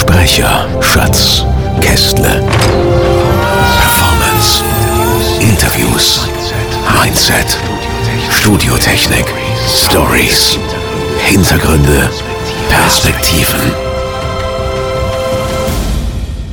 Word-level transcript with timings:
Sprecher, 0.00 0.68
Schatz, 0.80 1.44
Kästle. 1.80 2.40
Performance, 3.80 4.62
Interviews, 5.40 6.28
Mindset, 7.02 7.58
Studiotechnik, 8.30 9.26
Stories, 9.66 10.56
Hintergründe, 11.26 12.08
Perspektiven. 12.70 13.72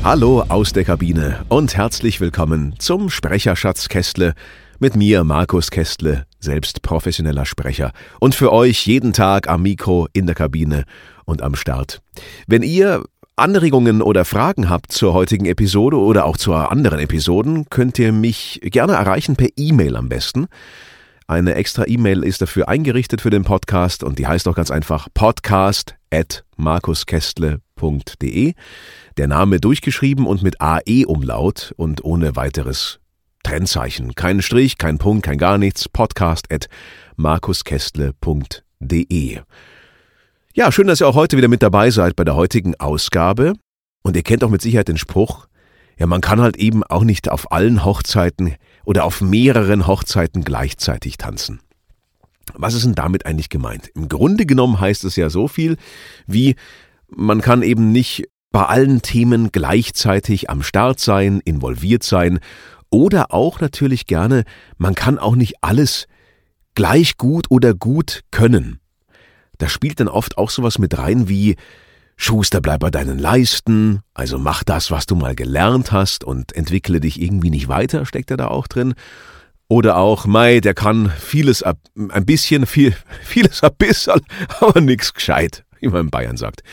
Hallo 0.04 0.44
aus 0.50 0.74
der 0.74 0.84
Kabine 0.84 1.46
und 1.48 1.78
herzlich 1.78 2.20
willkommen 2.20 2.74
zum 2.80 3.12
Sprecherschatz 3.12 3.90
Kästle 3.90 4.34
mit 4.80 4.96
mir, 4.96 5.24
Markus 5.24 5.70
Kästle, 5.70 6.26
selbst 6.40 6.82
professioneller 6.82 7.46
Sprecher 7.46 7.92
und 8.20 8.34
für 8.34 8.52
euch 8.52 8.88
jeden 8.88 9.14
Tag 9.14 9.48
am 9.48 9.62
Mikro, 9.62 10.08
in 10.14 10.26
der 10.26 10.36
Kabine 10.36 10.86
und 11.26 11.42
am 11.42 11.56
Start. 11.56 12.02
Wenn 12.48 12.62
ihr 12.62 13.04
Anregungen 13.38 14.02
oder 14.02 14.24
Fragen 14.24 14.70
habt 14.70 14.94
zur 14.94 15.14
heutigen 15.14 15.46
Episode 15.46 15.98
oder 15.98 16.24
auch 16.26 16.38
zu 16.38 16.54
anderen 16.54 17.00
Episoden, 17.00 17.66
könnt 17.70 18.00
ihr 18.00 18.14
mich 18.14 18.62
gerne 18.64 18.94
erreichen 18.94 19.36
per 19.36 19.50
E-Mail 19.58 19.98
am 19.98 20.08
besten. 20.08 20.48
Eine 21.28 21.56
extra 21.56 21.86
E-Mail 21.86 22.24
ist 22.24 22.42
dafür 22.42 22.70
eingerichtet 22.70 23.20
für 23.20 23.32
den 23.32 23.44
Podcast 23.44 24.06
und 24.06 24.20
die 24.20 24.28
heißt 24.28 24.48
auch 24.48 24.56
ganz 24.56 24.72
einfach 24.72 25.10
podcast 25.14 25.96
at 26.12 26.46
markuskästle.de. 26.56 28.54
Der 29.18 29.28
Name 29.28 29.60
durchgeschrieben 29.60 30.28
und 30.28 30.42
mit 30.42 30.62
AE-Umlaut 30.62 31.74
und 31.76 32.06
ohne 32.06 32.38
weiteres 32.38 33.02
Trennzeichen. 33.44 34.16
Kein 34.16 34.42
Strich, 34.42 34.78
kein 34.78 34.98
Punkt, 34.98 35.26
kein 35.26 35.38
gar 35.38 35.58
nichts. 35.58 35.90
Podcast 35.90 36.50
at 36.54 36.70
markuskästle.de. 37.18 39.42
Ja, 40.58 40.72
schön, 40.72 40.88
dass 40.88 41.02
ihr 41.02 41.08
auch 41.10 41.16
heute 41.16 41.36
wieder 41.36 41.50
mit 41.50 41.62
dabei 41.62 41.92
seid 41.92 42.16
bei 42.16 42.24
der 42.24 42.38
heutigen 42.38 42.80
Ausgabe. 42.80 43.56
Und 44.04 44.16
ihr 44.16 44.24
kennt 44.24 44.42
auch 44.42 44.50
mit 44.50 44.62
Sicherheit 44.62 44.88
den 44.88 44.98
Spruch, 44.98 45.48
ja, 46.00 46.08
man 46.08 46.22
kann 46.22 46.40
halt 46.40 46.56
eben 46.56 46.82
auch 46.82 47.04
nicht 47.04 47.30
auf 47.30 47.52
allen 47.52 47.84
Hochzeiten 47.84 48.56
oder 48.86 49.04
auf 49.04 49.20
mehreren 49.20 49.86
Hochzeiten 49.86 50.46
gleichzeitig 50.46 51.18
tanzen. 51.18 51.60
Was 52.54 52.74
ist 52.74 52.86
denn 52.86 52.96
damit 52.96 53.26
eigentlich 53.26 53.50
gemeint? 53.50 53.90
Im 53.96 54.08
Grunde 54.08 54.46
genommen 54.46 54.80
heißt 54.80 55.04
es 55.04 55.18
ja 55.18 55.30
so 55.30 55.50
viel 55.50 55.76
wie, 56.26 56.56
man 57.10 57.42
kann 57.42 57.62
eben 57.62 57.92
nicht 57.92 58.24
bei 58.54 58.64
allen 58.64 59.02
Themen 59.02 59.52
gleichzeitig 59.52 60.50
am 60.50 60.64
Start 60.64 61.02
sein, 61.02 61.42
involviert 61.44 62.04
sein 62.04 62.40
oder 62.90 63.34
auch 63.34 63.60
natürlich 63.60 64.06
gerne, 64.06 64.46
man 64.78 64.96
kann 64.96 65.20
auch 65.20 65.36
nicht 65.36 65.56
alles 65.60 66.08
gleich 66.76 67.18
gut 67.18 67.48
oder 67.50 67.74
gut 67.74 68.22
können. 68.32 68.80
Da 69.58 69.70
spielt 69.70 70.00
dann 70.00 70.08
oft 70.08 70.38
auch 70.38 70.50
sowas 70.50 70.80
mit 70.80 70.98
rein 70.98 71.30
wie 71.30 71.56
Schuster, 72.18 72.62
bleib 72.62 72.80
bei 72.80 72.92
deinen 72.92 73.20
Leisten, 73.20 74.02
also 74.14 74.38
mach 74.38 74.64
das, 74.64 74.90
was 74.90 75.06
du 75.06 75.16
mal 75.16 75.36
gelernt 75.36 75.92
hast 75.92 76.24
und 76.24 76.56
entwickle 76.56 77.02
dich 77.02 77.22
irgendwie 77.22 77.50
nicht 77.50 77.68
weiter, 77.68 78.06
steckt 78.06 78.32
er 78.32 78.38
da 78.38 78.48
auch 78.48 78.68
drin. 78.68 78.94
Oder 79.68 79.98
auch, 79.98 80.26
Mai, 80.26 80.60
der 80.60 80.74
kann 80.74 81.12
vieles 81.20 81.64
ab, 81.64 81.80
ein 82.10 82.26
bisschen, 82.26 82.66
viel, 82.66 82.96
vieles 83.24 83.64
ein 83.64 83.76
bisschen, 83.78 84.22
aber 84.60 84.80
nichts 84.80 85.14
gescheit, 85.14 85.66
wie 85.80 85.88
man 85.88 86.02
in 86.02 86.10
Bayern 86.10 86.38
sagt. 86.38 86.64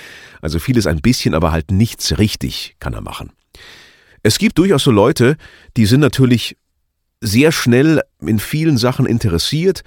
Also 0.41 0.59
vieles 0.59 0.87
ein 0.87 1.01
bisschen, 1.01 1.35
aber 1.35 1.51
halt 1.51 1.71
nichts 1.71 2.19
richtig 2.19 2.77
kann 2.79 2.95
er 2.95 3.01
machen. 3.01 3.33
Es 4.23 4.39
gibt 4.39 4.59
durchaus 4.59 4.85
so 4.85 4.93
Leute, 4.93 5.37
die 5.77 5.87
sind 5.87 6.01
natürlich 6.01 6.57
sehr 7.21 7.51
schnell 7.51 8.03
in 8.21 8.39
vielen 8.39 8.77
Sachen 8.77 9.07
interessiert 9.07 9.83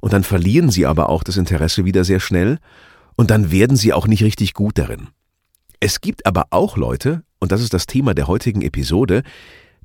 und 0.00 0.12
dann 0.12 0.24
verlieren 0.24 0.70
sie 0.70 0.86
aber 0.86 1.08
auch 1.08 1.22
das 1.22 1.36
Interesse 1.36 1.84
wieder 1.84 2.04
sehr 2.04 2.20
schnell 2.20 2.58
und 3.16 3.30
dann 3.30 3.50
werden 3.50 3.76
sie 3.76 3.92
auch 3.92 4.06
nicht 4.06 4.22
richtig 4.22 4.54
gut 4.54 4.78
darin. 4.78 5.08
Es 5.80 6.00
gibt 6.00 6.26
aber 6.26 6.46
auch 6.50 6.76
Leute, 6.76 7.22
und 7.38 7.52
das 7.52 7.60
ist 7.60 7.74
das 7.74 7.86
Thema 7.86 8.14
der 8.14 8.26
heutigen 8.26 8.62
Episode, 8.62 9.22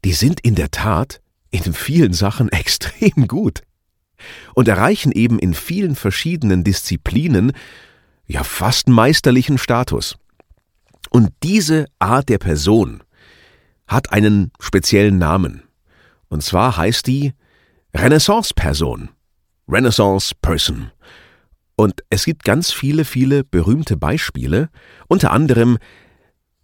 die 0.03 0.13
sind 0.13 0.39
in 0.41 0.55
der 0.55 0.71
Tat 0.71 1.21
in 1.51 1.73
vielen 1.73 2.13
Sachen 2.13 2.49
extrem 2.51 3.27
gut 3.27 3.61
und 4.53 4.67
erreichen 4.67 5.11
eben 5.11 5.39
in 5.39 5.53
vielen 5.53 5.95
verschiedenen 5.95 6.63
Disziplinen 6.63 7.53
ja 8.25 8.43
fast 8.43 8.87
meisterlichen 8.87 9.57
Status. 9.57 10.17
Und 11.09 11.31
diese 11.43 11.85
Art 11.99 12.29
der 12.29 12.37
Person 12.37 13.03
hat 13.87 14.11
einen 14.11 14.51
speziellen 14.59 15.17
Namen. 15.17 15.63
Und 16.29 16.41
zwar 16.43 16.77
heißt 16.77 17.05
die 17.05 17.33
Renaissance-Person. 17.93 19.09
Renaissance 19.67 20.33
Person. 20.41 20.91
Und 21.75 22.03
es 22.09 22.25
gibt 22.25 22.43
ganz 22.43 22.71
viele, 22.71 23.05
viele 23.05 23.43
berühmte 23.43 23.97
Beispiele, 23.97 24.69
unter 25.07 25.31
anderem 25.31 25.77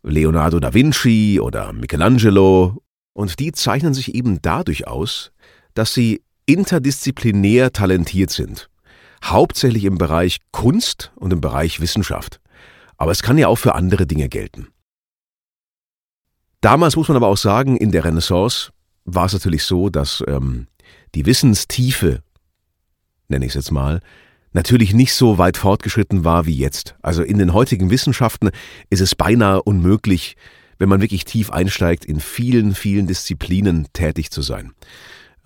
Leonardo 0.03 0.59
da 0.59 0.73
Vinci 0.73 1.39
oder 1.39 1.73
Michelangelo, 1.73 2.81
und 3.13 3.39
die 3.39 3.51
zeichnen 3.51 3.93
sich 3.93 4.15
eben 4.15 4.41
dadurch 4.41 4.87
aus, 4.87 5.31
dass 5.73 5.93
sie 5.93 6.21
interdisziplinär 6.45 7.73
talentiert 7.73 8.29
sind, 8.29 8.69
hauptsächlich 9.23 9.83
im 9.83 9.97
Bereich 9.97 10.39
Kunst 10.51 11.11
und 11.15 11.33
im 11.33 11.41
Bereich 11.41 11.79
Wissenschaft. 11.81 12.39
Aber 12.97 13.11
es 13.11 13.21
kann 13.21 13.37
ja 13.37 13.47
auch 13.47 13.57
für 13.57 13.75
andere 13.75 14.07
Dinge 14.07 14.29
gelten. 14.29 14.67
Damals 16.61 16.95
muss 16.95 17.07
man 17.07 17.17
aber 17.17 17.27
auch 17.27 17.37
sagen, 17.37 17.77
in 17.77 17.91
der 17.91 18.03
Renaissance 18.03 18.71
war 19.05 19.25
es 19.25 19.33
natürlich 19.33 19.63
so, 19.63 19.89
dass 19.89 20.23
ähm, 20.27 20.67
die 21.15 21.25
Wissenstiefe, 21.25 22.21
nenne 23.29 23.45
ich 23.45 23.51
es 23.51 23.55
jetzt 23.55 23.71
mal, 23.71 24.01
natürlich 24.53 24.93
nicht 24.93 25.13
so 25.13 25.37
weit 25.37 25.57
fortgeschritten 25.57 26.23
war 26.23 26.45
wie 26.45 26.55
jetzt. 26.55 26.95
Also 27.01 27.23
in 27.23 27.37
den 27.37 27.53
heutigen 27.53 27.89
Wissenschaften 27.89 28.49
ist 28.89 29.01
es 29.01 29.15
beinahe 29.15 29.61
unmöglich, 29.61 30.35
wenn 30.79 30.89
man 30.89 31.01
wirklich 31.01 31.25
tief 31.25 31.51
einsteigt, 31.51 32.05
in 32.05 32.19
vielen, 32.19 32.73
vielen 32.73 33.07
Disziplinen 33.07 33.87
tätig 33.93 34.31
zu 34.31 34.41
sein. 34.41 34.71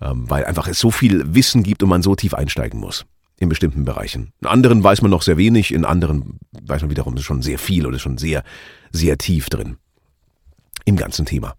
Ähm, 0.00 0.28
weil 0.28 0.44
einfach 0.44 0.68
es 0.68 0.78
so 0.78 0.90
viel 0.90 1.34
Wissen 1.34 1.62
gibt 1.62 1.82
und 1.82 1.88
man 1.88 2.02
so 2.02 2.14
tief 2.14 2.34
einsteigen 2.34 2.80
muss. 2.80 3.04
In 3.38 3.48
bestimmten 3.48 3.84
Bereichen. 3.84 4.32
In 4.40 4.48
anderen 4.48 4.82
weiß 4.82 5.02
man 5.02 5.10
noch 5.10 5.22
sehr 5.22 5.36
wenig, 5.36 5.74
in 5.74 5.84
anderen 5.84 6.38
weiß 6.52 6.82
man 6.82 6.90
wiederum 6.90 7.18
schon 7.18 7.42
sehr 7.42 7.58
viel 7.58 7.84
oder 7.84 7.98
schon 7.98 8.16
sehr, 8.16 8.44
sehr 8.92 9.18
tief 9.18 9.50
drin. 9.50 9.76
Im 10.84 10.96
ganzen 10.96 11.26
Thema. 11.26 11.54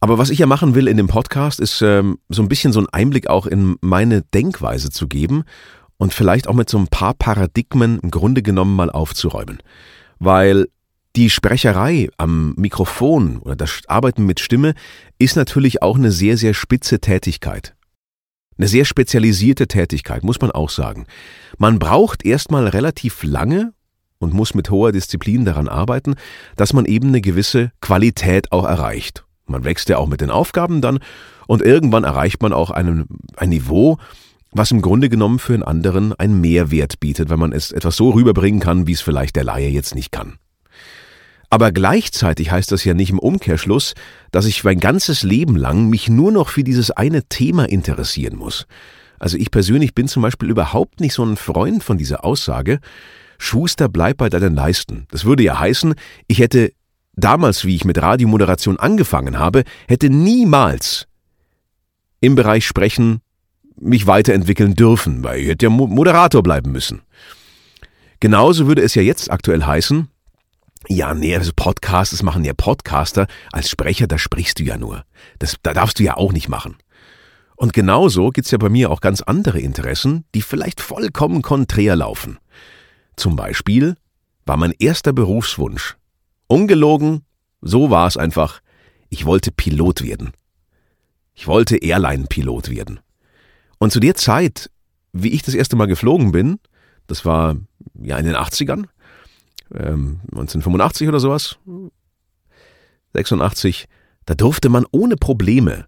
Aber 0.00 0.18
was 0.18 0.30
ich 0.30 0.38
ja 0.38 0.46
machen 0.46 0.74
will 0.74 0.86
in 0.86 0.96
dem 0.96 1.08
Podcast, 1.08 1.58
ist 1.60 1.82
ähm, 1.82 2.18
so 2.28 2.42
ein 2.42 2.48
bisschen 2.48 2.72
so 2.72 2.78
einen 2.78 2.88
Einblick 2.92 3.28
auch 3.28 3.46
in 3.46 3.76
meine 3.80 4.22
Denkweise 4.22 4.90
zu 4.90 5.08
geben 5.08 5.44
und 5.96 6.14
vielleicht 6.14 6.48
auch 6.48 6.54
mit 6.54 6.70
so 6.70 6.78
ein 6.78 6.86
paar 6.86 7.14
Paradigmen 7.14 7.98
im 8.00 8.10
Grunde 8.10 8.42
genommen 8.42 8.76
mal 8.76 8.90
aufzuräumen. 8.90 9.58
Weil 10.20 10.68
die 11.16 11.30
Sprecherei 11.30 12.08
am 12.16 12.54
Mikrofon 12.56 13.38
oder 13.38 13.56
das 13.56 13.80
Arbeiten 13.88 14.24
mit 14.24 14.38
Stimme 14.38 14.74
ist 15.18 15.36
natürlich 15.36 15.82
auch 15.82 15.96
eine 15.96 16.12
sehr, 16.12 16.36
sehr 16.36 16.54
spitze 16.54 17.00
Tätigkeit. 17.00 17.74
Eine 18.56 18.68
sehr 18.68 18.84
spezialisierte 18.84 19.66
Tätigkeit, 19.66 20.22
muss 20.22 20.40
man 20.40 20.50
auch 20.52 20.70
sagen. 20.70 21.06
Man 21.58 21.78
braucht 21.78 22.24
erstmal 22.24 22.68
relativ 22.68 23.24
lange 23.24 23.72
und 24.18 24.32
muss 24.32 24.54
mit 24.54 24.70
hoher 24.70 24.92
Disziplin 24.92 25.44
daran 25.44 25.68
arbeiten, 25.68 26.14
dass 26.56 26.72
man 26.72 26.84
eben 26.84 27.08
eine 27.08 27.20
gewisse 27.20 27.72
Qualität 27.80 28.52
auch 28.52 28.64
erreicht. 28.64 29.24
Man 29.48 29.64
wächst 29.64 29.88
ja 29.88 29.98
auch 29.98 30.06
mit 30.06 30.20
den 30.20 30.30
Aufgaben 30.30 30.80
dann 30.80 30.98
und 31.46 31.62
irgendwann 31.62 32.04
erreicht 32.04 32.42
man 32.42 32.52
auch 32.52 32.70
einen, 32.70 33.06
ein 33.36 33.48
Niveau, 33.48 33.98
was 34.52 34.70
im 34.70 34.82
Grunde 34.82 35.08
genommen 35.08 35.38
für 35.38 35.54
einen 35.54 35.62
anderen 35.62 36.12
einen 36.14 36.40
Mehrwert 36.40 37.00
bietet, 37.00 37.30
wenn 37.30 37.38
man 37.38 37.52
es 37.52 37.72
etwas 37.72 37.96
so 37.96 38.10
rüberbringen 38.10 38.60
kann, 38.60 38.86
wie 38.86 38.92
es 38.92 39.00
vielleicht 39.00 39.36
der 39.36 39.44
Laie 39.44 39.68
jetzt 39.68 39.94
nicht 39.94 40.12
kann. 40.12 40.38
Aber 41.50 41.72
gleichzeitig 41.72 42.50
heißt 42.50 42.70
das 42.72 42.84
ja 42.84 42.92
nicht 42.92 43.10
im 43.10 43.18
Umkehrschluss, 43.18 43.94
dass 44.30 44.44
ich 44.44 44.64
mein 44.64 44.80
ganzes 44.80 45.22
Leben 45.22 45.56
lang 45.56 45.88
mich 45.88 46.08
nur 46.08 46.30
noch 46.30 46.50
für 46.50 46.62
dieses 46.62 46.90
eine 46.90 47.24
Thema 47.24 47.64
interessieren 47.68 48.36
muss. 48.36 48.66
Also 49.18 49.36
ich 49.38 49.50
persönlich 49.50 49.94
bin 49.94 50.08
zum 50.08 50.22
Beispiel 50.22 50.50
überhaupt 50.50 51.00
nicht 51.00 51.14
so 51.14 51.24
ein 51.24 51.36
Freund 51.36 51.82
von 51.82 51.98
dieser 51.98 52.24
Aussage, 52.24 52.80
Schuster 53.38 53.88
bleib 53.88 54.18
bei 54.18 54.28
deinen 54.28 54.54
Leisten. 54.54 55.06
Das 55.10 55.24
würde 55.24 55.44
ja 55.44 55.58
heißen, 55.58 55.94
ich 56.26 56.40
hätte 56.40 56.72
damals, 57.18 57.64
wie 57.64 57.76
ich 57.76 57.84
mit 57.84 58.00
Radiomoderation 58.00 58.78
angefangen 58.78 59.38
habe, 59.38 59.64
hätte 59.88 60.10
niemals 60.10 61.06
im 62.20 62.34
Bereich 62.34 62.66
Sprechen 62.66 63.20
mich 63.80 64.06
weiterentwickeln 64.06 64.74
dürfen, 64.74 65.22
weil 65.22 65.40
ich 65.40 65.48
hätte 65.48 65.66
ja 65.66 65.70
Moderator 65.70 66.42
bleiben 66.42 66.72
müssen. 66.72 67.02
Genauso 68.20 68.66
würde 68.66 68.82
es 68.82 68.94
ja 68.94 69.02
jetzt 69.02 69.30
aktuell 69.30 69.64
heißen, 69.64 70.08
Ja, 70.88 71.14
nee, 71.14 71.36
also 71.36 71.52
Podcasts, 71.54 72.12
das 72.12 72.22
machen 72.22 72.44
ja 72.44 72.54
Podcaster. 72.54 73.26
Als 73.52 73.68
Sprecher, 73.68 74.06
da 74.06 74.16
sprichst 74.16 74.58
du 74.58 74.64
ja 74.64 74.78
nur. 74.78 75.04
Das, 75.38 75.56
da 75.62 75.74
darfst 75.74 75.98
du 75.98 76.04
ja 76.04 76.16
auch 76.16 76.32
nicht 76.32 76.48
machen. 76.48 76.76
Und 77.56 77.72
genauso 77.72 78.30
gibt's 78.30 78.52
ja 78.52 78.58
bei 78.58 78.68
mir 78.68 78.90
auch 78.90 79.00
ganz 79.00 79.20
andere 79.20 79.60
Interessen, 79.60 80.24
die 80.34 80.42
vielleicht 80.42 80.80
vollkommen 80.80 81.42
konträr 81.42 81.96
laufen. 81.96 82.38
Zum 83.16 83.34
Beispiel 83.34 83.96
war 84.46 84.56
mein 84.56 84.72
erster 84.78 85.12
Berufswunsch. 85.12 85.96
Ungelogen, 86.48 87.22
so 87.60 87.90
war 87.90 88.06
es 88.06 88.16
einfach. 88.16 88.60
Ich 89.08 89.24
wollte 89.24 89.52
Pilot 89.52 90.02
werden. 90.02 90.32
Ich 91.34 91.46
wollte 91.46 91.76
Airline-Pilot 91.76 92.70
werden. 92.70 93.00
Und 93.78 93.92
zu 93.92 94.00
der 94.00 94.16
Zeit, 94.16 94.70
wie 95.12 95.28
ich 95.28 95.42
das 95.42 95.54
erste 95.54 95.76
Mal 95.76 95.86
geflogen 95.86 96.32
bin, 96.32 96.58
das 97.06 97.24
war 97.24 97.56
ja 98.02 98.18
in 98.18 98.26
den 98.26 98.34
80ern, 98.34 98.86
ähm, 99.72 100.20
1985 100.32 101.08
oder 101.08 101.20
sowas, 101.20 101.58
86, 103.14 103.86
da 104.26 104.34
durfte 104.34 104.68
man 104.68 104.84
ohne 104.90 105.16
Probleme, 105.16 105.86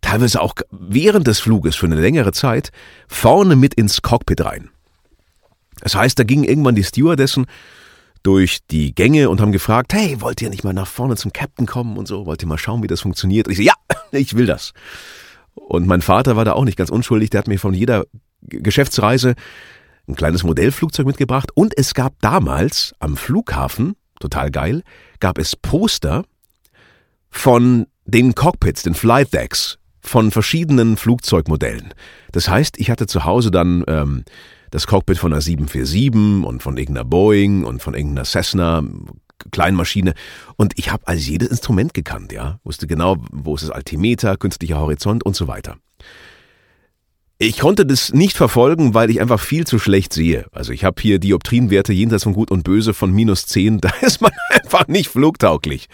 teilweise 0.00 0.40
auch 0.40 0.54
während 0.70 1.26
des 1.26 1.40
Fluges 1.40 1.76
für 1.76 1.86
eine 1.86 2.00
längere 2.00 2.32
Zeit, 2.32 2.70
vorne 3.08 3.56
mit 3.56 3.74
ins 3.74 4.02
Cockpit 4.02 4.44
rein. 4.44 4.70
Das 5.80 5.94
heißt, 5.94 6.18
da 6.18 6.24
gingen 6.24 6.44
irgendwann 6.44 6.74
die 6.74 6.84
Stewardessen 6.84 7.46
durch 8.22 8.60
die 8.70 8.94
Gänge 8.94 9.30
und 9.30 9.40
haben 9.40 9.52
gefragt, 9.52 9.92
hey, 9.94 10.20
wollt 10.20 10.42
ihr 10.42 10.50
nicht 10.50 10.64
mal 10.64 10.72
nach 10.72 10.86
vorne 10.86 11.16
zum 11.16 11.32
Captain 11.32 11.66
kommen 11.66 11.96
und 11.96 12.06
so? 12.06 12.26
Wollt 12.26 12.42
ihr 12.42 12.48
mal 12.48 12.58
schauen, 12.58 12.82
wie 12.82 12.86
das 12.86 13.00
funktioniert? 13.00 13.46
Und 13.46 13.52
ich 13.52 13.58
so, 13.58 13.64
ja, 13.64 13.74
ich 14.12 14.36
will 14.36 14.46
das. 14.46 14.72
Und 15.54 15.86
mein 15.86 16.02
Vater 16.02 16.36
war 16.36 16.44
da 16.44 16.52
auch 16.52 16.64
nicht 16.64 16.76
ganz 16.76 16.90
unschuldig, 16.90 17.30
der 17.30 17.38
hat 17.38 17.48
mir 17.48 17.58
von 17.58 17.74
jeder 17.74 18.04
Geschäftsreise 18.42 19.34
ein 20.08 20.16
kleines 20.16 20.42
Modellflugzeug 20.42 21.06
mitgebracht 21.06 21.50
und 21.54 21.76
es 21.76 21.94
gab 21.94 22.14
damals 22.20 22.94
am 22.98 23.16
Flughafen, 23.16 23.94
total 24.18 24.50
geil, 24.50 24.82
gab 25.20 25.38
es 25.38 25.56
Poster 25.56 26.24
von 27.30 27.86
den 28.04 28.34
Cockpits, 28.34 28.82
den 28.82 28.94
Flight 28.94 29.32
Decks 29.32 29.78
von 30.00 30.30
verschiedenen 30.30 30.96
Flugzeugmodellen. 30.96 31.94
Das 32.32 32.48
heißt, 32.48 32.78
ich 32.78 32.90
hatte 32.90 33.06
zu 33.06 33.24
Hause 33.24 33.50
dann 33.50 33.84
ähm, 33.86 34.24
das 34.70 34.86
Cockpit 34.86 35.18
von 35.18 35.32
einer 35.32 35.40
747 35.40 36.44
und 36.44 36.62
von 36.62 36.76
irgendeiner 36.76 37.04
Boeing 37.04 37.64
und 37.64 37.82
von 37.82 37.94
irgendeiner 37.94 38.24
Cessna 38.24 38.82
Kleinmaschine 39.50 40.14
und 40.56 40.74
ich 40.76 40.92
habe 40.92 41.06
also 41.06 41.30
jedes 41.30 41.48
Instrument 41.48 41.94
gekannt, 41.94 42.32
ja, 42.32 42.60
wusste 42.62 42.86
genau, 42.86 43.16
wo 43.30 43.54
ist 43.54 43.62
das 43.62 43.70
Altimeter, 43.70 44.36
künstlicher 44.36 44.78
Horizont 44.78 45.24
und 45.24 45.34
so 45.34 45.48
weiter. 45.48 45.76
Ich 47.42 47.60
konnte 47.60 47.86
das 47.86 48.12
nicht 48.12 48.36
verfolgen, 48.36 48.92
weil 48.92 49.08
ich 49.08 49.18
einfach 49.18 49.40
viel 49.40 49.66
zu 49.66 49.78
schlecht 49.78 50.12
sehe. 50.12 50.44
Also 50.52 50.74
ich 50.74 50.84
habe 50.84 51.00
hier 51.00 51.18
Dioptrienwerte 51.18 51.90
jenseits 51.90 52.24
von 52.24 52.34
Gut 52.34 52.50
und 52.50 52.64
Böse 52.64 52.92
von 52.92 53.12
minus 53.12 53.46
10. 53.46 53.80
Da 53.80 53.88
ist 54.02 54.20
man 54.20 54.30
einfach 54.50 54.88
nicht 54.88 55.08
flugtauglich. 55.08 55.86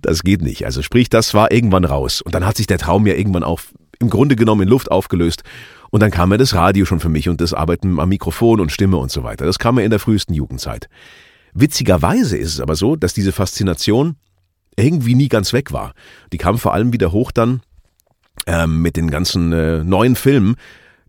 Das 0.00 0.22
geht 0.22 0.42
nicht. 0.42 0.64
Also 0.64 0.82
sprich, 0.82 1.10
das 1.10 1.34
war 1.34 1.50
irgendwann 1.50 1.84
raus. 1.84 2.22
Und 2.22 2.36
dann 2.36 2.46
hat 2.46 2.56
sich 2.56 2.68
der 2.68 2.78
Traum 2.78 3.04
ja 3.04 3.14
irgendwann 3.14 3.42
auch 3.42 3.62
im 3.98 4.10
Grunde 4.10 4.36
genommen 4.36 4.62
in 4.62 4.68
Luft 4.68 4.92
aufgelöst. 4.92 5.42
Und 5.90 6.02
dann 6.02 6.10
kam 6.10 6.30
mir 6.30 6.38
das 6.38 6.54
Radio 6.54 6.84
schon 6.84 7.00
für 7.00 7.08
mich 7.08 7.28
und 7.28 7.40
das 7.40 7.54
Arbeiten 7.54 7.98
am 8.00 8.08
Mikrofon 8.08 8.60
und 8.60 8.72
Stimme 8.72 8.96
und 8.96 9.10
so 9.10 9.22
weiter. 9.24 9.46
Das 9.46 9.58
kam 9.58 9.76
mir 9.76 9.84
in 9.84 9.90
der 9.90 10.00
frühesten 10.00 10.34
Jugendzeit. 10.34 10.88
Witzigerweise 11.54 12.36
ist 12.36 12.54
es 12.54 12.60
aber 12.60 12.76
so, 12.76 12.96
dass 12.96 13.14
diese 13.14 13.32
Faszination 13.32 14.16
irgendwie 14.76 15.14
nie 15.14 15.28
ganz 15.28 15.52
weg 15.52 15.72
war. 15.72 15.94
Die 16.32 16.38
kam 16.38 16.58
vor 16.58 16.74
allem 16.74 16.92
wieder 16.92 17.12
hoch 17.12 17.32
dann 17.32 17.62
ähm, 18.46 18.82
mit 18.82 18.96
den 18.96 19.10
ganzen 19.10 19.52
äh, 19.52 19.82
neuen 19.82 20.16
Filmen, 20.16 20.56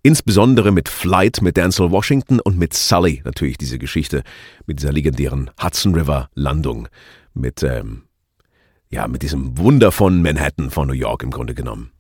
insbesondere 0.04 0.72
mit 0.72 0.88
Flight, 0.88 1.42
mit 1.42 1.58
Denzel 1.58 1.92
Washington 1.92 2.40
und 2.40 2.58
mit 2.58 2.74
Sully, 2.74 3.22
natürlich 3.26 3.58
diese 3.58 3.78
Geschichte 3.78 4.24
mit 4.66 4.80
dieser 4.80 4.94
legendären 4.94 5.52
Hudson 5.62 5.94
River 5.94 6.30
Landung, 6.34 6.88
mit, 7.34 7.62
ähm, 7.64 8.04
ja, 8.90 9.08
mit 9.08 9.22
diesem 9.24 9.58
Wunder 9.58 9.92
von 9.92 10.22
Manhattan, 10.22 10.70
von 10.70 10.88
New 10.88 10.94
York 10.94 11.24
im 11.24 11.32
Grunde 11.32 11.54
genommen. 11.54 11.92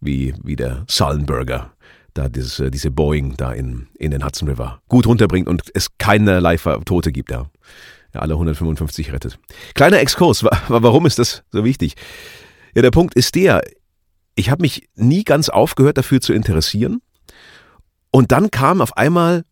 Wie, 0.00 0.34
wie 0.42 0.56
der 0.56 0.84
Sullenberger 0.88 1.72
da 2.14 2.28
dieses, 2.28 2.58
äh, 2.60 2.70
diese 2.70 2.90
Boeing 2.90 3.36
da 3.36 3.52
in, 3.52 3.88
in 3.98 4.10
den 4.10 4.24
Hudson 4.24 4.48
River 4.48 4.80
gut 4.88 5.06
runterbringt 5.06 5.48
und 5.48 5.62
es 5.74 5.88
keinerlei 5.98 6.56
Tote 6.56 7.12
gibt 7.12 7.30
da. 7.30 7.50
Ja, 8.14 8.20
alle 8.20 8.34
155 8.34 9.12
rettet. 9.12 9.38
Kleiner 9.74 10.00
Exkurs, 10.00 10.44
warum 10.68 11.06
ist 11.06 11.18
das 11.18 11.42
so 11.50 11.64
wichtig? 11.64 11.94
Ja, 12.74 12.82
der 12.82 12.90
Punkt 12.90 13.14
ist 13.14 13.34
der, 13.34 13.62
ich 14.34 14.50
habe 14.50 14.62
mich 14.62 14.88
nie 14.94 15.24
ganz 15.24 15.48
aufgehört 15.48 15.98
dafür 15.98 16.20
zu 16.20 16.32
interessieren. 16.32 17.00
Und 18.10 18.32
dann 18.32 18.50
kam 18.50 18.82
auf 18.82 18.96
einmal, 18.96 19.44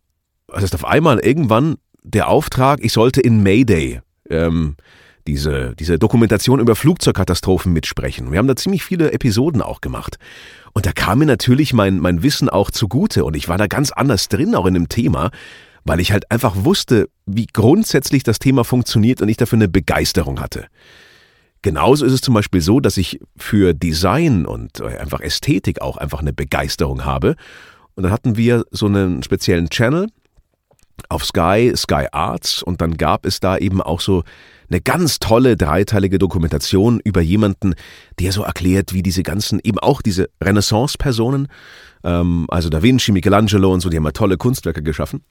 was 0.47 0.63
ist 0.63 0.75
auf 0.75 0.85
einmal 0.85 1.19
irgendwann 1.19 1.77
der 2.03 2.27
Auftrag, 2.27 2.79
ich 2.83 2.93
sollte 2.93 3.21
in 3.21 3.41
Mayday 3.41 4.01
ähm, 4.29 4.75
diese, 5.27 5.75
diese 5.75 5.99
Dokumentation 5.99 6.59
über 6.59 6.75
Flugzeugkatastrophen 6.75 7.73
mitsprechen. 7.73 8.31
Wir 8.31 8.39
haben 8.39 8.47
da 8.47 8.55
ziemlich 8.55 8.83
viele 8.83 9.11
Episoden 9.11 9.61
auch 9.61 9.81
gemacht. 9.81 10.17
Und 10.73 10.85
da 10.85 10.91
kam 10.91 11.19
mir 11.19 11.25
natürlich 11.25 11.73
mein, 11.73 11.99
mein 11.99 12.23
Wissen 12.23 12.49
auch 12.49 12.71
zugute 12.71 13.25
und 13.25 13.35
ich 13.35 13.49
war 13.49 13.57
da 13.57 13.67
ganz 13.67 13.91
anders 13.91 14.29
drin, 14.29 14.55
auch 14.55 14.65
in 14.65 14.73
dem 14.73 14.89
Thema, 14.89 15.31
weil 15.83 15.99
ich 15.99 16.11
halt 16.11 16.31
einfach 16.31 16.55
wusste, 16.57 17.09
wie 17.25 17.47
grundsätzlich 17.47 18.23
das 18.23 18.39
Thema 18.39 18.63
funktioniert 18.63 19.21
und 19.21 19.29
ich 19.29 19.37
dafür 19.37 19.57
eine 19.57 19.67
Begeisterung 19.67 20.39
hatte. 20.39 20.67
Genauso 21.61 22.05
ist 22.05 22.13
es 22.13 22.21
zum 22.21 22.33
Beispiel 22.33 22.61
so, 22.61 22.79
dass 22.79 22.97
ich 22.97 23.19
für 23.37 23.73
Design 23.73 24.45
und 24.45 24.79
äh, 24.79 24.97
einfach 24.97 25.21
Ästhetik 25.21 25.81
auch 25.81 25.97
einfach 25.97 26.19
eine 26.19 26.33
Begeisterung 26.33 27.05
habe. 27.05 27.35
Und 27.95 28.03
dann 28.03 28.11
hatten 28.11 28.35
wir 28.35 28.63
so 28.71 28.87
einen 28.87 29.21
speziellen 29.21 29.69
Channel 29.69 30.07
auf 31.09 31.25
Sky, 31.25 31.73
Sky 31.75 32.07
Arts, 32.11 32.63
und 32.63 32.81
dann 32.81 32.97
gab 32.97 33.25
es 33.25 33.39
da 33.39 33.57
eben 33.57 33.81
auch 33.81 34.01
so 34.01 34.23
eine 34.71 34.81
ganz 34.81 35.19
tolle 35.19 35.57
dreiteilige 35.57 36.17
Dokumentation 36.17 36.99
über 37.03 37.21
jemanden, 37.21 37.75
der 38.19 38.31
so 38.31 38.43
erklärt, 38.43 38.93
wie 38.93 39.03
diese 39.03 39.21
ganzen, 39.21 39.59
eben 39.63 39.79
auch 39.79 40.01
diese 40.01 40.29
Renaissance-Personen, 40.41 41.47
ähm, 42.03 42.45
also 42.49 42.69
Da 42.69 42.81
Vinci, 42.81 43.11
Michelangelo 43.11 43.71
und 43.73 43.81
so, 43.81 43.89
die 43.89 43.97
haben 43.97 44.05
ja 44.05 44.11
tolle 44.11 44.37
Kunstwerke 44.37 44.81
geschaffen, 44.81 45.25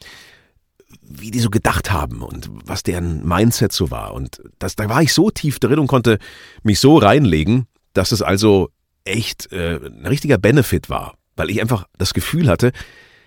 wie 1.02 1.30
die 1.30 1.40
so 1.40 1.50
gedacht 1.50 1.90
haben 1.90 2.22
und 2.22 2.50
was 2.64 2.82
deren 2.82 3.26
Mindset 3.26 3.72
so 3.72 3.90
war. 3.90 4.12
Und 4.12 4.42
das, 4.58 4.76
da 4.76 4.88
war 4.88 5.02
ich 5.02 5.12
so 5.12 5.30
tief 5.30 5.58
drin 5.58 5.78
und 5.78 5.86
konnte 5.86 6.18
mich 6.62 6.78
so 6.78 6.98
reinlegen, 6.98 7.66
dass 7.94 8.12
es 8.12 8.22
also 8.22 8.68
echt 9.04 9.50
äh, 9.52 9.76
ein 9.76 10.06
richtiger 10.06 10.38
Benefit 10.38 10.90
war, 10.90 11.14
weil 11.36 11.50
ich 11.50 11.60
einfach 11.60 11.86
das 11.96 12.12
Gefühl 12.12 12.48
hatte, 12.48 12.72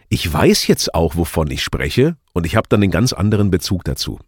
ich 0.10 0.31
weiß 0.31 0.68
jetzt 0.68 0.94
auch, 0.94 1.15
wovon 1.15 1.50
ich 1.50 1.63
spreche 1.63 2.17
und 2.34 2.46
ich 2.46 2.55
habe 2.55 2.70
dann 2.70 2.84
einen 2.84 2.91
ganz 2.91 3.13
anderen 3.13 3.50
Bezug 3.50 3.84
dazu. 3.84 4.20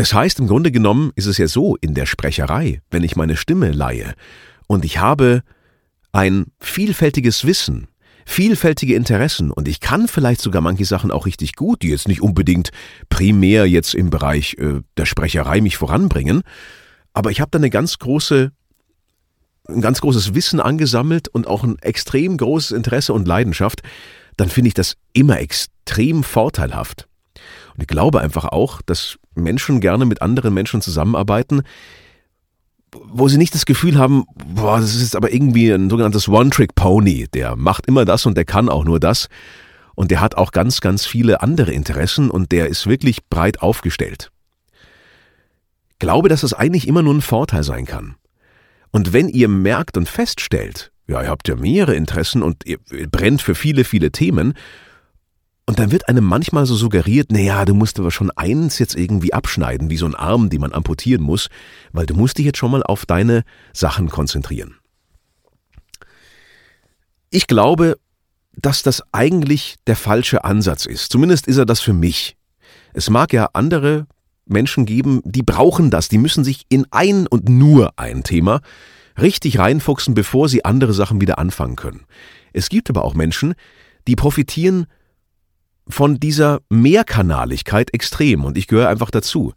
Das 0.00 0.14
heißt, 0.14 0.40
im 0.40 0.46
Grunde 0.46 0.72
genommen 0.72 1.12
ist 1.14 1.26
es 1.26 1.36
ja 1.36 1.46
so 1.46 1.76
in 1.76 1.92
der 1.92 2.06
Sprecherei, 2.06 2.80
wenn 2.90 3.04
ich 3.04 3.16
meine 3.16 3.36
Stimme 3.36 3.70
leihe. 3.70 4.14
Und 4.66 4.86
ich 4.86 4.96
habe 4.96 5.42
ein 6.10 6.46
vielfältiges 6.58 7.44
Wissen, 7.44 7.86
vielfältige 8.24 8.94
Interessen. 8.94 9.50
Und 9.50 9.68
ich 9.68 9.78
kann 9.78 10.08
vielleicht 10.08 10.40
sogar 10.40 10.62
manche 10.62 10.86
Sachen 10.86 11.10
auch 11.10 11.26
richtig 11.26 11.54
gut, 11.54 11.82
die 11.82 11.90
jetzt 11.90 12.08
nicht 12.08 12.22
unbedingt 12.22 12.70
primär 13.10 13.66
jetzt 13.66 13.94
im 13.94 14.08
Bereich 14.08 14.56
äh, 14.58 14.80
der 14.96 15.04
Sprecherei 15.04 15.60
mich 15.60 15.76
voranbringen, 15.76 16.44
aber 17.12 17.30
ich 17.30 17.42
habe 17.42 17.50
da 17.50 17.58
eine 17.58 17.68
ganz 17.68 17.98
große 17.98 18.52
ein 19.68 19.82
ganz 19.82 20.00
großes 20.00 20.32
Wissen 20.32 20.60
angesammelt 20.60 21.28
und 21.28 21.46
auch 21.46 21.62
ein 21.62 21.78
extrem 21.80 22.38
großes 22.38 22.70
Interesse 22.70 23.12
und 23.12 23.28
Leidenschaft, 23.28 23.82
dann 24.38 24.48
finde 24.48 24.68
ich 24.68 24.74
das 24.74 24.96
immer 25.12 25.38
extrem 25.40 26.22
vorteilhaft. 26.22 27.09
Und 27.80 27.84
ich 27.84 27.88
glaube 27.88 28.20
einfach 28.20 28.44
auch, 28.44 28.82
dass 28.82 29.18
Menschen 29.34 29.80
gerne 29.80 30.04
mit 30.04 30.20
anderen 30.20 30.52
Menschen 30.52 30.82
zusammenarbeiten, 30.82 31.62
wo 32.92 33.26
sie 33.26 33.38
nicht 33.38 33.54
das 33.54 33.64
Gefühl 33.64 33.96
haben, 33.96 34.26
boah, 34.54 34.78
das 34.78 34.94
ist 34.94 35.16
aber 35.16 35.32
irgendwie 35.32 35.70
ein 35.70 35.88
sogenanntes 35.88 36.28
One-Trick-Pony. 36.28 37.28
Der 37.32 37.56
macht 37.56 37.86
immer 37.86 38.04
das 38.04 38.26
und 38.26 38.36
der 38.36 38.44
kann 38.44 38.68
auch 38.68 38.84
nur 38.84 39.00
das. 39.00 39.28
Und 39.94 40.10
der 40.10 40.20
hat 40.20 40.34
auch 40.34 40.52
ganz, 40.52 40.82
ganz 40.82 41.06
viele 41.06 41.40
andere 41.40 41.72
Interessen 41.72 42.30
und 42.30 42.52
der 42.52 42.66
ist 42.66 42.86
wirklich 42.86 43.26
breit 43.30 43.62
aufgestellt. 43.62 44.30
Ich 45.92 45.98
glaube, 46.00 46.28
dass 46.28 46.42
das 46.42 46.52
eigentlich 46.52 46.86
immer 46.86 47.00
nur 47.00 47.14
ein 47.14 47.22
Vorteil 47.22 47.62
sein 47.62 47.86
kann. 47.86 48.16
Und 48.90 49.14
wenn 49.14 49.30
ihr 49.30 49.48
merkt 49.48 49.96
und 49.96 50.06
feststellt, 50.06 50.92
ja, 51.08 51.22
ihr 51.22 51.30
habt 51.30 51.48
ja 51.48 51.56
mehrere 51.56 51.94
Interessen 51.94 52.42
und 52.42 52.66
ihr 52.66 52.76
brennt 53.10 53.40
für 53.40 53.54
viele, 53.54 53.84
viele 53.84 54.12
Themen, 54.12 54.52
und 55.70 55.78
dann 55.78 55.92
wird 55.92 56.08
einem 56.08 56.24
manchmal 56.24 56.66
so 56.66 56.74
suggeriert, 56.74 57.30
naja, 57.30 57.64
du 57.64 57.74
musst 57.74 58.00
aber 58.00 58.10
schon 58.10 58.32
eins 58.32 58.80
jetzt 58.80 58.96
irgendwie 58.96 59.32
abschneiden, 59.32 59.88
wie 59.88 59.98
so 59.98 60.04
ein 60.04 60.16
Arm, 60.16 60.50
den 60.50 60.60
man 60.60 60.72
amputieren 60.72 61.22
muss, 61.22 61.48
weil 61.92 62.06
du 62.06 62.14
musst 62.14 62.38
dich 62.38 62.46
jetzt 62.46 62.58
schon 62.58 62.72
mal 62.72 62.82
auf 62.82 63.06
deine 63.06 63.44
Sachen 63.72 64.08
konzentrieren. 64.08 64.74
Ich 67.30 67.46
glaube, 67.46 67.98
dass 68.56 68.82
das 68.82 69.04
eigentlich 69.12 69.76
der 69.86 69.94
falsche 69.94 70.42
Ansatz 70.42 70.86
ist. 70.86 71.12
Zumindest 71.12 71.46
ist 71.46 71.58
er 71.58 71.66
das 71.66 71.78
für 71.78 71.92
mich. 71.92 72.36
Es 72.92 73.08
mag 73.08 73.32
ja 73.32 73.50
andere 73.52 74.08
Menschen 74.46 74.86
geben, 74.86 75.20
die 75.24 75.44
brauchen 75.44 75.92
das, 75.92 76.08
die 76.08 76.18
müssen 76.18 76.42
sich 76.42 76.66
in 76.68 76.84
ein 76.90 77.28
und 77.28 77.48
nur 77.48 77.96
ein 77.96 78.24
Thema 78.24 78.60
richtig 79.20 79.60
reinfuchsen, 79.60 80.14
bevor 80.14 80.48
sie 80.48 80.64
andere 80.64 80.94
Sachen 80.94 81.20
wieder 81.20 81.38
anfangen 81.38 81.76
können. 81.76 82.06
Es 82.52 82.70
gibt 82.70 82.90
aber 82.90 83.04
auch 83.04 83.14
Menschen, 83.14 83.54
die 84.08 84.16
profitieren 84.16 84.88
von 85.90 86.18
dieser 86.18 86.60
Mehrkanaligkeit 86.68 87.92
extrem 87.94 88.44
und 88.44 88.58
ich 88.58 88.66
gehöre 88.66 88.88
einfach 88.88 89.10
dazu. 89.10 89.54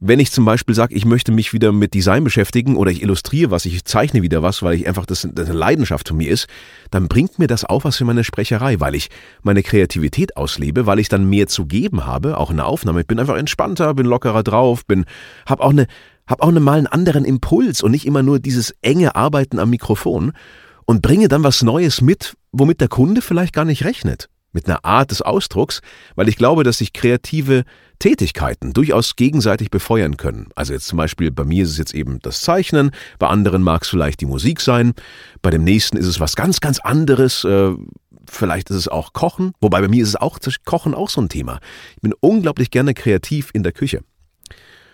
wenn 0.00 0.20
ich 0.20 0.30
zum 0.30 0.44
Beispiel 0.44 0.76
sage, 0.76 0.94
ich 0.94 1.04
möchte 1.04 1.32
mich 1.32 1.52
wieder 1.52 1.72
mit 1.72 1.92
Design 1.92 2.22
beschäftigen 2.22 2.76
oder 2.76 2.90
ich 2.90 3.02
illustriere 3.02 3.50
was, 3.50 3.66
ich 3.66 3.84
zeichne 3.84 4.22
wieder 4.22 4.42
was, 4.42 4.62
weil 4.62 4.74
ich 4.74 4.86
einfach 4.86 5.06
das, 5.06 5.28
das 5.32 5.48
eine 5.48 5.58
Leidenschaft 5.58 6.08
von 6.08 6.16
mir 6.16 6.30
ist, 6.30 6.46
dann 6.92 7.08
bringt 7.08 7.38
mir 7.40 7.48
das 7.48 7.64
auch 7.64 7.84
was 7.84 7.96
für 7.96 8.04
meine 8.04 8.22
Sprecherei, 8.22 8.78
weil 8.78 8.94
ich 8.94 9.08
meine 9.42 9.62
Kreativität 9.64 10.36
auslebe, 10.36 10.86
weil 10.86 11.00
ich 11.00 11.08
dann 11.08 11.28
mehr 11.28 11.48
zu 11.48 11.66
geben 11.66 12.06
habe, 12.06 12.38
auch 12.38 12.50
in 12.50 12.58
der 12.58 12.66
Aufnahme. 12.66 13.00
Ich 13.00 13.08
bin 13.08 13.18
einfach 13.18 13.36
entspannter, 13.36 13.92
bin 13.94 14.06
lockerer 14.06 14.44
drauf, 14.44 14.86
bin, 14.86 15.04
hab 15.46 15.60
auch 15.60 15.70
eine, 15.70 15.88
hab 16.28 16.42
auch 16.42 16.48
eine 16.48 16.60
mal 16.60 16.78
einen 16.78 16.86
anderen 16.86 17.24
Impuls 17.24 17.82
und 17.82 17.90
nicht 17.90 18.06
immer 18.06 18.22
nur 18.22 18.38
dieses 18.38 18.76
enge 18.82 19.16
Arbeiten 19.16 19.58
am 19.58 19.70
Mikrofon 19.70 20.32
und 20.84 21.02
bringe 21.02 21.26
dann 21.26 21.42
was 21.42 21.62
Neues 21.62 22.00
mit, 22.00 22.36
womit 22.52 22.80
der 22.80 22.88
Kunde 22.88 23.20
vielleicht 23.20 23.52
gar 23.52 23.64
nicht 23.64 23.84
rechnet 23.84 24.28
mit 24.52 24.66
einer 24.66 24.84
Art 24.84 25.10
des 25.10 25.22
Ausdrucks, 25.22 25.80
weil 26.14 26.28
ich 26.28 26.36
glaube, 26.36 26.64
dass 26.64 26.78
sich 26.78 26.92
kreative 26.92 27.64
Tätigkeiten 27.98 28.72
durchaus 28.72 29.16
gegenseitig 29.16 29.70
befeuern 29.70 30.16
können. 30.16 30.48
Also 30.54 30.72
jetzt 30.72 30.86
zum 30.86 30.96
Beispiel 30.96 31.30
bei 31.30 31.44
mir 31.44 31.64
ist 31.64 31.70
es 31.70 31.78
jetzt 31.78 31.94
eben 31.94 32.20
das 32.20 32.40
Zeichnen, 32.42 32.90
bei 33.18 33.26
anderen 33.26 33.62
mag 33.62 33.82
es 33.82 33.88
vielleicht 33.88 34.20
die 34.20 34.26
Musik 34.26 34.60
sein, 34.60 34.94
bei 35.42 35.50
dem 35.50 35.64
nächsten 35.64 35.96
ist 35.96 36.06
es 36.06 36.20
was 36.20 36.36
ganz, 36.36 36.60
ganz 36.60 36.78
anderes. 36.78 37.44
Äh, 37.44 37.72
vielleicht 38.30 38.70
ist 38.70 38.76
es 38.76 38.88
auch 38.88 39.12
Kochen, 39.12 39.52
wobei 39.60 39.80
bei 39.80 39.88
mir 39.88 40.02
ist 40.02 40.10
es 40.10 40.16
auch 40.16 40.38
Kochen 40.64 40.94
auch 40.94 41.10
so 41.10 41.20
ein 41.20 41.28
Thema. 41.28 41.60
Ich 41.96 42.02
bin 42.02 42.14
unglaublich 42.20 42.70
gerne 42.70 42.94
kreativ 42.94 43.50
in 43.52 43.62
der 43.62 43.72
Küche. 43.72 44.02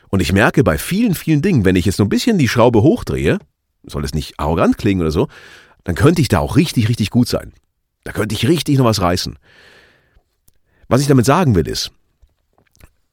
Und 0.08 0.20
ich 0.20 0.32
merke 0.32 0.62
bei 0.62 0.78
vielen, 0.78 1.14
vielen 1.14 1.42
Dingen, 1.42 1.64
wenn 1.64 1.76
ich 1.76 1.86
jetzt 1.86 1.96
so 1.96 2.04
ein 2.04 2.08
bisschen 2.08 2.38
die 2.38 2.48
Schraube 2.48 2.82
hochdrehe, 2.82 3.38
soll 3.86 4.04
es 4.04 4.14
nicht 4.14 4.38
arrogant 4.38 4.78
klingen 4.78 5.00
oder 5.00 5.10
so, 5.10 5.28
dann 5.82 5.94
könnte 5.94 6.22
ich 6.22 6.28
da 6.28 6.38
auch 6.38 6.56
richtig, 6.56 6.88
richtig 6.88 7.10
gut 7.10 7.28
sein. 7.28 7.52
Da 8.04 8.12
könnte 8.12 8.34
ich 8.34 8.46
richtig 8.46 8.78
noch 8.78 8.84
was 8.84 9.00
reißen. 9.00 9.38
Was 10.88 11.00
ich 11.00 11.06
damit 11.06 11.26
sagen 11.26 11.54
will 11.54 11.66
ist, 11.66 11.90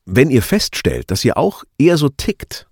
wenn 0.05 0.29
ihr 0.29 0.41
feststellt, 0.41 1.10
dass 1.10 1.24
ihr 1.24 1.38
auch 1.38 1.63
eher 1.77 1.98
so 1.98 2.10
tickt, 2.10 2.67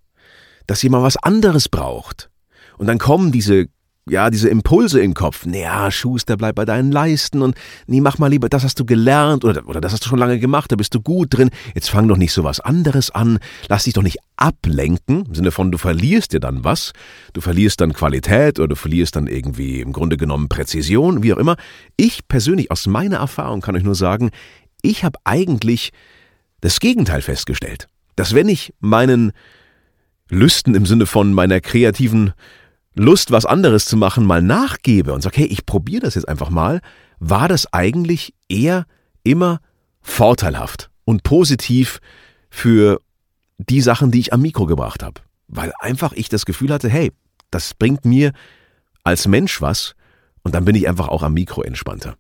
dass 0.67 0.83
ihr 0.83 0.91
mal 0.91 1.03
was 1.03 1.17
anderes 1.17 1.69
braucht, 1.69 2.29
und 2.77 2.87
dann 2.87 2.97
kommen 2.97 3.31
diese 3.31 3.67
ja, 4.07 4.29
diese 4.29 4.49
Impulse 4.49 4.99
im 5.01 5.13
Kopf. 5.13 5.45
Naja, 5.45 5.91
Schuster, 5.91 6.35
bleib 6.35 6.55
bei 6.55 6.65
deinen 6.65 6.91
Leisten 6.91 7.41
und 7.41 7.55
nee, 7.87 8.01
mach 8.01 8.17
mal 8.17 8.27
lieber, 8.27 8.49
das 8.49 8.63
hast 8.63 8.79
du 8.79 8.85
gelernt 8.85 9.45
oder, 9.45 9.67
oder 9.67 9.81
das 9.81 9.93
hast 9.93 10.05
du 10.05 10.09
schon 10.09 10.19
lange 10.19 10.39
gemacht, 10.39 10.71
da 10.71 10.75
bist 10.75 10.95
du 10.95 11.01
gut 11.01 11.37
drin. 11.37 11.49
Jetzt 11.75 11.89
fang 11.89 12.07
doch 12.07 12.17
nicht 12.17 12.33
so 12.33 12.43
was 12.43 12.59
anderes 12.59 13.11
an. 13.11 13.39
Lass 13.67 13.83
dich 13.83 13.93
doch 13.93 14.01
nicht 14.01 14.17
ablenken, 14.35 15.25
im 15.27 15.35
Sinne 15.35 15.51
von, 15.51 15.71
du 15.71 15.77
verlierst 15.77 16.33
dir 16.33 16.39
dann 16.39 16.63
was. 16.63 16.93
Du 17.33 17.41
verlierst 17.41 17.81
dann 17.81 17.93
Qualität 17.93 18.59
oder 18.59 18.69
du 18.69 18.75
verlierst 18.75 19.15
dann 19.15 19.27
irgendwie 19.27 19.81
im 19.81 19.93
Grunde 19.93 20.17
genommen 20.17 20.49
Präzision, 20.49 21.21
wie 21.23 21.33
auch 21.33 21.37
immer. 21.37 21.55
Ich 21.95 22.27
persönlich, 22.27 22.71
aus 22.71 22.87
meiner 22.87 23.17
Erfahrung 23.17 23.61
kann 23.61 23.75
euch 23.75 23.83
nur 23.83 23.95
sagen, 23.95 24.31
ich 24.81 25.03
habe 25.03 25.19
eigentlich 25.23 25.91
das 26.61 26.79
Gegenteil 26.79 27.21
festgestellt. 27.21 27.87
Dass 28.15 28.33
wenn 28.33 28.49
ich 28.49 28.73
meinen 28.79 29.31
Lüsten 30.29 30.75
im 30.75 30.85
Sinne 30.85 31.05
von 31.05 31.33
meiner 31.33 31.59
kreativen 31.61 32.33
Lust, 32.95 33.31
was 33.31 33.45
anderes 33.45 33.85
zu 33.85 33.97
machen, 33.97 34.25
mal 34.25 34.41
nachgebe 34.41 35.13
und 35.13 35.21
sage, 35.21 35.37
hey, 35.37 35.47
ich 35.47 35.65
probiere 35.65 36.01
das 36.01 36.15
jetzt 36.15 36.27
einfach 36.27 36.49
mal, 36.49 36.81
war 37.19 37.47
das 37.47 37.71
eigentlich 37.73 38.33
eher 38.47 38.85
immer 39.23 39.59
vorteilhaft 40.01 40.89
und 41.05 41.23
positiv 41.23 41.99
für 42.49 42.99
die 43.57 43.81
Sachen, 43.81 44.11
die 44.11 44.19
ich 44.19 44.33
am 44.33 44.41
Mikro 44.41 44.65
gebracht 44.65 45.03
habe. 45.03 45.21
Weil 45.47 45.73
einfach 45.79 46.13
ich 46.13 46.29
das 46.29 46.45
Gefühl 46.45 46.71
hatte, 46.71 46.89
hey, 46.89 47.11
das 47.51 47.73
bringt 47.73 48.05
mir 48.05 48.31
als 49.03 49.27
Mensch 49.27 49.61
was 49.61 49.95
und 50.43 50.55
dann 50.55 50.65
bin 50.65 50.75
ich 50.75 50.87
einfach 50.87 51.07
auch 51.07 51.23
am 51.23 51.33
Mikro 51.33 51.61
entspannter. 51.61 52.15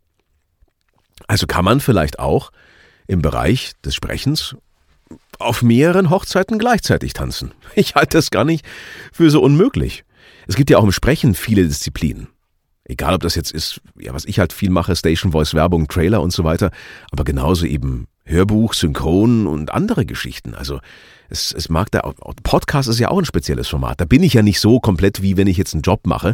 Also 1.27 1.47
kann 1.47 1.65
man 1.65 1.79
vielleicht 1.79 2.19
auch 2.19 2.51
im 3.07 3.21
Bereich 3.21 3.73
des 3.83 3.95
Sprechens 3.95 4.55
auf 5.39 5.61
mehreren 5.61 6.09
Hochzeiten 6.09 6.59
gleichzeitig 6.59 7.13
tanzen. 7.13 7.51
Ich 7.75 7.95
halte 7.95 8.17
das 8.17 8.31
gar 8.31 8.45
nicht 8.45 8.65
für 9.11 9.29
so 9.29 9.41
unmöglich. 9.41 10.03
Es 10.49 10.55
gibt 10.55 10.71
ja 10.71 10.79
auch 10.79 10.83
im 10.83 10.91
Sprechen 10.91 11.35
viele 11.35 11.63
Disziplinen. 11.63 12.27
Egal, 12.83 13.13
ob 13.13 13.21
das 13.21 13.35
jetzt 13.35 13.51
ist, 13.51 13.81
ja, 13.99 14.15
was 14.15 14.25
ich 14.25 14.39
halt 14.39 14.51
viel 14.51 14.71
mache, 14.71 14.95
Station 14.95 15.31
Voice 15.31 15.53
Werbung, 15.53 15.87
Trailer 15.87 16.23
und 16.23 16.33
so 16.33 16.43
weiter, 16.43 16.71
aber 17.11 17.23
genauso 17.23 17.67
eben 17.67 18.07
Hörbuch, 18.25 18.73
Synchron 18.73 19.45
und 19.45 19.71
andere 19.71 20.07
Geschichten. 20.07 20.55
Also 20.55 20.79
es, 21.29 21.53
es 21.53 21.69
mag 21.69 21.91
da, 21.91 21.99
Podcast 22.41 22.89
ist 22.89 22.97
ja 22.97 23.09
auch 23.09 23.19
ein 23.19 23.25
spezielles 23.25 23.67
Format. 23.67 24.01
Da 24.01 24.05
bin 24.05 24.23
ich 24.23 24.33
ja 24.33 24.41
nicht 24.41 24.59
so 24.59 24.79
komplett, 24.79 25.21
wie 25.21 25.37
wenn 25.37 25.45
ich 25.45 25.57
jetzt 25.57 25.75
einen 25.75 25.83
Job 25.83 26.07
mache. 26.07 26.33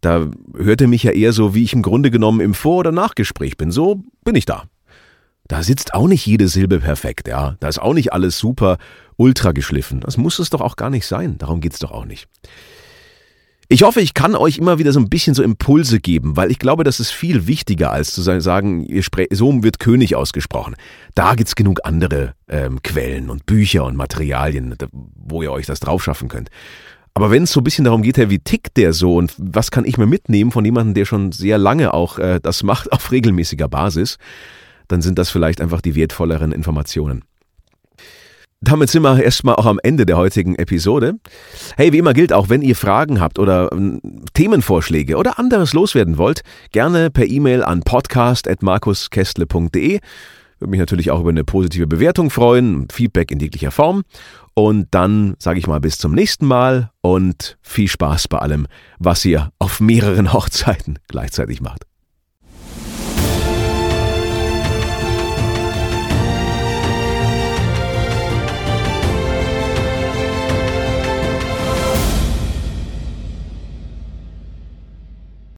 Da 0.00 0.28
hört 0.56 0.80
er 0.80 0.88
mich 0.88 1.04
ja 1.04 1.12
eher 1.12 1.32
so, 1.32 1.54
wie 1.54 1.62
ich 1.62 1.72
im 1.72 1.82
Grunde 1.82 2.10
genommen 2.10 2.40
im 2.40 2.54
Vor- 2.54 2.78
oder 2.78 2.90
Nachgespräch 2.90 3.56
bin. 3.56 3.70
So 3.70 4.02
bin 4.24 4.34
ich 4.34 4.44
da. 4.44 4.64
Da 5.46 5.62
sitzt 5.62 5.94
auch 5.94 6.08
nicht 6.08 6.26
jede 6.26 6.48
Silbe 6.48 6.80
perfekt, 6.80 7.28
ja. 7.28 7.54
Da 7.60 7.68
ist 7.68 7.80
auch 7.80 7.94
nicht 7.94 8.12
alles 8.12 8.40
super 8.40 8.78
ultra 9.16 9.52
geschliffen. 9.52 10.00
Das 10.00 10.16
muss 10.16 10.40
es 10.40 10.50
doch 10.50 10.60
auch 10.60 10.74
gar 10.74 10.90
nicht 10.90 11.06
sein. 11.06 11.38
Darum 11.38 11.60
geht's 11.60 11.78
doch 11.78 11.92
auch 11.92 12.06
nicht. 12.06 12.26
Ich 13.72 13.84
hoffe, 13.84 14.02
ich 14.02 14.12
kann 14.12 14.34
euch 14.34 14.58
immer 14.58 14.78
wieder 14.78 14.92
so 14.92 15.00
ein 15.00 15.08
bisschen 15.08 15.32
so 15.32 15.42
Impulse 15.42 15.98
geben, 15.98 16.36
weil 16.36 16.50
ich 16.50 16.58
glaube, 16.58 16.84
das 16.84 17.00
ist 17.00 17.10
viel 17.10 17.46
wichtiger, 17.46 17.90
als 17.90 18.12
zu 18.12 18.20
sagen, 18.20 18.86
so 19.30 19.62
wird 19.62 19.78
König 19.78 20.14
ausgesprochen. 20.14 20.76
Da 21.14 21.34
gibt's 21.34 21.56
genug 21.56 21.80
andere 21.84 22.34
ähm, 22.48 22.82
Quellen 22.82 23.30
und 23.30 23.46
Bücher 23.46 23.86
und 23.86 23.96
Materialien, 23.96 24.76
wo 24.92 25.42
ihr 25.42 25.50
euch 25.50 25.64
das 25.64 25.80
drauf 25.80 26.04
schaffen 26.04 26.28
könnt. 26.28 26.50
Aber 27.14 27.30
wenn 27.30 27.44
es 27.44 27.52
so 27.52 27.60
ein 27.60 27.64
bisschen 27.64 27.86
darum 27.86 28.02
geht, 28.02 28.18
wie 28.28 28.40
tickt 28.40 28.76
der 28.76 28.92
so 28.92 29.16
und 29.16 29.34
was 29.38 29.70
kann 29.70 29.86
ich 29.86 29.96
mir 29.96 30.04
mitnehmen 30.04 30.50
von 30.50 30.66
jemandem, 30.66 30.92
der 30.92 31.06
schon 31.06 31.32
sehr 31.32 31.56
lange 31.56 31.94
auch 31.94 32.18
äh, 32.18 32.40
das 32.42 32.62
macht 32.62 32.92
auf 32.92 33.10
regelmäßiger 33.10 33.68
Basis, 33.68 34.18
dann 34.88 35.00
sind 35.00 35.18
das 35.18 35.30
vielleicht 35.30 35.62
einfach 35.62 35.80
die 35.80 35.94
wertvolleren 35.94 36.52
Informationen. 36.52 37.24
Damit 38.64 38.90
sind 38.90 39.02
wir 39.02 39.20
erstmal 39.20 39.56
auch 39.56 39.66
am 39.66 39.80
Ende 39.82 40.06
der 40.06 40.16
heutigen 40.16 40.54
Episode. 40.54 41.14
Hey, 41.76 41.92
wie 41.92 41.98
immer 41.98 42.14
gilt 42.14 42.32
auch, 42.32 42.48
wenn 42.48 42.62
ihr 42.62 42.76
Fragen 42.76 43.20
habt 43.20 43.40
oder 43.40 43.72
ähm, 43.72 44.00
Themenvorschläge 44.34 45.16
oder 45.16 45.40
anderes 45.40 45.72
loswerden 45.72 46.16
wollt, 46.16 46.42
gerne 46.70 47.10
per 47.10 47.26
E-Mail 47.26 47.64
an 47.64 47.82
podcast.markuskestle.de. 47.82 49.98
Würde 50.60 50.70
mich 50.70 50.78
natürlich 50.78 51.10
auch 51.10 51.18
über 51.20 51.30
eine 51.30 51.42
positive 51.42 51.88
Bewertung 51.88 52.30
freuen, 52.30 52.86
Feedback 52.88 53.32
in 53.32 53.40
jeglicher 53.40 53.72
Form. 53.72 54.04
Und 54.54 54.86
dann 54.92 55.34
sage 55.40 55.58
ich 55.58 55.66
mal 55.66 55.80
bis 55.80 55.98
zum 55.98 56.12
nächsten 56.12 56.46
Mal 56.46 56.92
und 57.00 57.58
viel 57.62 57.88
Spaß 57.88 58.28
bei 58.28 58.38
allem, 58.38 58.68
was 59.00 59.24
ihr 59.24 59.50
auf 59.58 59.80
mehreren 59.80 60.32
Hochzeiten 60.32 61.00
gleichzeitig 61.08 61.60
macht. 61.60 61.82